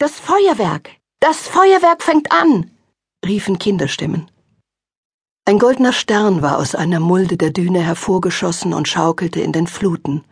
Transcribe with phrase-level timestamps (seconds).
[0.00, 0.96] Das Feuerwerk!
[1.20, 2.70] Das Feuerwerk fängt an!
[3.22, 4.30] riefen Kinderstimmen.
[5.44, 10.24] Ein goldener Stern war aus einer Mulde der Düne hervorgeschossen und schaukelte in den Fluten.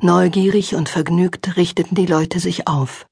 [0.00, 3.06] Neugierig und vergnügt richteten die Leute sich auf.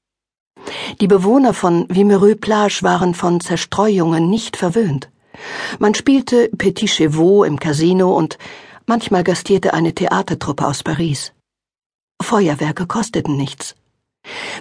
[1.01, 5.11] Die Bewohner von Wimereux-Plage waren von Zerstreuungen nicht verwöhnt.
[5.79, 8.37] Man spielte Petit Chevaux im Casino und
[8.85, 11.33] manchmal gastierte eine Theatertruppe aus Paris.
[12.21, 13.75] Feuerwerke kosteten nichts.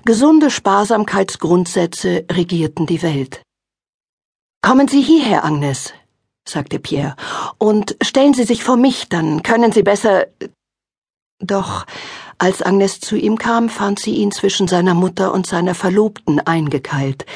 [0.05, 3.43] Gesunde Sparsamkeitsgrundsätze regierten die Welt.
[4.63, 5.93] Kommen Sie hierher, Agnes,
[6.47, 7.17] sagte Pierre,
[7.59, 10.27] und stellen Sie sich vor mich, dann können Sie besser.
[11.41, 11.87] Doch
[12.39, 17.27] als Agnes zu ihm kam, fand sie ihn zwischen seiner Mutter und seiner Verlobten eingekeilt.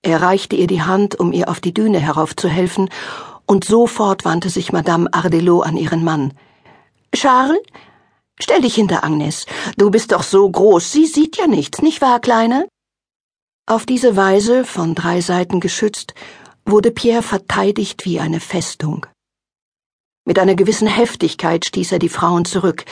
[0.00, 2.88] Er reichte ihr die Hand, um ihr auf die Düne heraufzuhelfen,
[3.44, 6.32] und sofort wandte sich Madame Ardelot an ihren Mann.
[7.14, 7.58] Charles,
[8.40, 9.46] stell dich hinter Agnes.
[9.76, 12.68] Du bist doch so groß, sie sieht ja nichts, nicht wahr, Kleine?
[13.66, 16.14] Auf diese Weise, von drei Seiten geschützt,
[16.64, 19.06] wurde Pierre verteidigt wie eine Festung.
[20.24, 22.84] Mit einer gewissen Heftigkeit stieß er die Frauen zurück.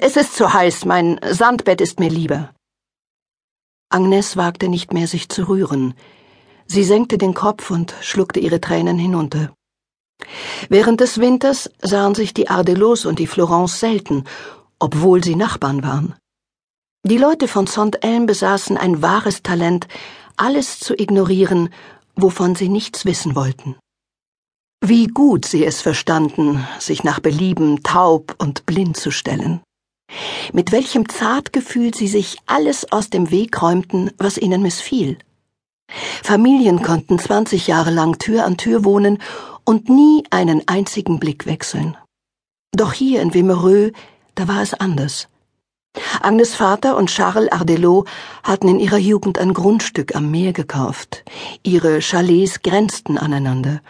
[0.00, 2.54] Es ist zu heiß, mein Sandbett ist mir lieber.
[3.90, 5.94] Agnes wagte nicht mehr, sich zu rühren.
[6.66, 9.52] Sie senkte den Kopf und schluckte ihre Tränen hinunter.
[10.68, 14.24] Während des Winters sahen sich die Ardelos und die Florence selten,
[14.78, 16.14] obwohl sie Nachbarn waren.
[17.06, 19.88] Die Leute von Saint-Elme besaßen ein wahres Talent,
[20.36, 21.68] alles zu ignorieren,
[22.16, 23.76] wovon sie nichts wissen wollten.
[24.82, 29.60] Wie gut sie es verstanden, sich nach Belieben taub und blind zu stellen.
[30.52, 35.18] Mit welchem Zartgefühl sie sich alles aus dem Weg räumten, was ihnen missfiel.
[36.22, 39.18] Familien konnten zwanzig Jahre lang Tür an Tür wohnen
[39.64, 41.96] und nie einen einzigen Blick wechseln.
[42.72, 43.92] Doch hier in Wimereux,
[44.34, 45.28] da war es anders.
[46.20, 48.08] Agnes Vater und Charles Ardelot
[48.42, 51.24] hatten in ihrer Jugend ein Grundstück am Meer gekauft.
[51.62, 53.80] Ihre Chalets grenzten aneinander.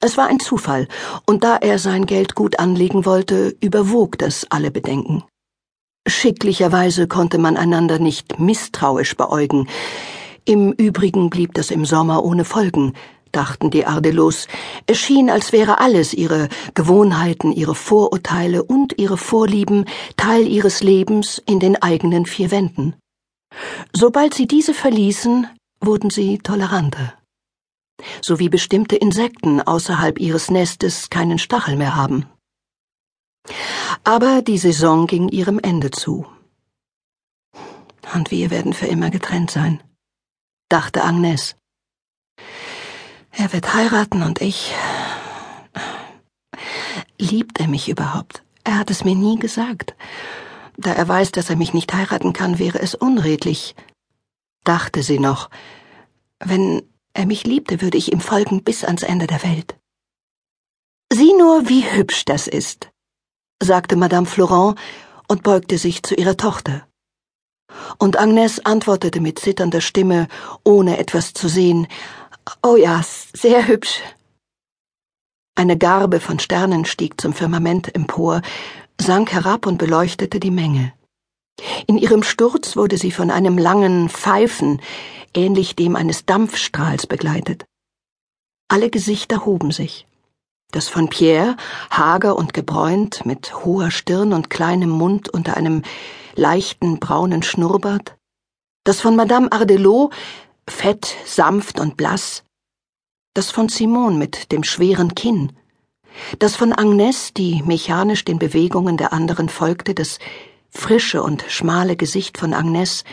[0.00, 0.88] Es war ein Zufall,
[1.26, 5.24] und da er sein Geld gut anlegen wollte, überwog das alle Bedenken.
[6.06, 9.68] Schicklicherweise konnte man einander nicht misstrauisch beäugen.
[10.44, 12.94] Im Übrigen blieb das im Sommer ohne Folgen,
[13.32, 14.46] dachten die Ardelos.
[14.86, 21.42] Es schien, als wäre alles, ihre Gewohnheiten, ihre Vorurteile und ihre Vorlieben, Teil ihres Lebens
[21.46, 22.94] in den eigenen vier Wänden.
[23.92, 25.48] Sobald sie diese verließen,
[25.80, 27.14] wurden sie toleranter
[28.20, 32.26] so wie bestimmte Insekten außerhalb ihres Nestes keinen Stachel mehr haben.
[34.04, 36.26] Aber die Saison ging ihrem Ende zu.
[38.14, 39.82] Und wir werden für immer getrennt sein,
[40.68, 41.56] dachte Agnes.
[43.32, 44.74] Er wird heiraten und ich.
[47.18, 48.42] Liebt er mich überhaupt?
[48.64, 49.94] Er hat es mir nie gesagt.
[50.76, 53.74] Da er weiß, dass er mich nicht heiraten kann, wäre es unredlich,
[54.64, 55.50] dachte sie noch.
[56.38, 56.82] Wenn
[57.14, 59.76] er mich liebte, würde ich ihm folgen bis ans Ende der Welt.
[61.12, 62.90] Sieh nur, wie hübsch das ist,
[63.62, 64.78] sagte Madame Florent
[65.28, 66.86] und beugte sich zu ihrer Tochter.
[67.98, 70.28] Und Agnes antwortete mit zitternder Stimme,
[70.64, 71.86] ohne etwas zu sehen,
[72.62, 74.00] Oh ja, sehr hübsch.
[75.54, 78.42] Eine Garbe von Sternen stieg zum Firmament empor,
[79.00, 80.92] sank herab und beleuchtete die Menge.
[81.86, 84.80] In ihrem Sturz wurde sie von einem langen Pfeifen,
[85.34, 87.64] ähnlich dem eines Dampfstrahls, begleitet.
[88.68, 90.06] Alle Gesichter hoben sich.
[90.70, 91.56] Das von Pierre,
[91.90, 95.82] hager und gebräunt, mit hoher Stirn und kleinem Mund unter einem
[96.34, 98.16] leichten braunen Schnurrbart.
[98.84, 100.12] Das von Madame Ardelot,
[100.68, 102.44] fett, sanft und blass.
[103.34, 105.52] Das von Simon mit dem schweren Kinn.
[106.38, 110.18] Das von Agnes, die mechanisch den Bewegungen der anderen folgte, das
[110.70, 113.04] frische und schmale Gesicht von Agnes,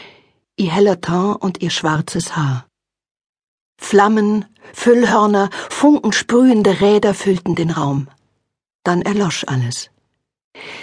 [0.57, 2.65] ihr heller Teint und ihr schwarzes Haar.
[3.77, 8.09] Flammen, Füllhörner, funkensprühende Räder füllten den Raum.
[8.83, 9.89] Dann erlosch alles.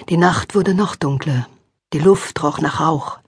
[0.09, 1.47] Die Nacht wurde noch dunkler,
[1.93, 3.19] die Luft roch nach Rauch.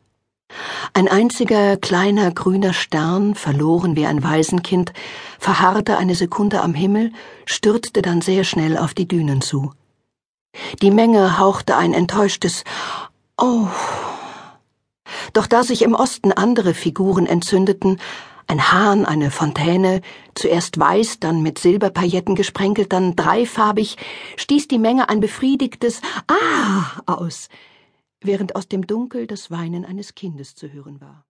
[0.94, 4.92] Ein einziger kleiner grüner Stern, verloren wie ein Waisenkind,
[5.38, 7.12] verharrte eine Sekunde am Himmel,
[7.44, 9.72] stürzte dann sehr schnell auf die Dünen zu.
[10.82, 12.64] Die Menge hauchte ein enttäuschtes
[13.36, 13.68] Oh.
[15.32, 18.00] Doch da sich im Osten andere Figuren entzündeten,
[18.48, 20.00] ein Hahn, eine Fontäne,
[20.34, 23.96] zuerst weiß, dann mit Silberpailletten gesprenkelt, dann dreifarbig,
[24.36, 27.48] stieß die Menge ein befriedigtes Ah aus,
[28.20, 31.27] während aus dem Dunkel das Weinen eines Kindes zu hören war.